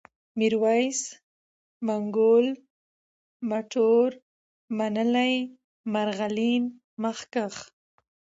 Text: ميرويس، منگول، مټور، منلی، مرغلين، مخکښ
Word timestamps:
ميرويس، 0.37 0.99
منگول، 1.87 2.45
مټور، 3.49 4.09
منلی، 4.77 5.35
مرغلين، 5.93 6.63
مخکښ 7.03 7.55